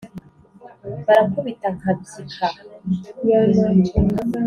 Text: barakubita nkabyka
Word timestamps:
barakubita 1.05 1.67
nkabyka 1.77 2.45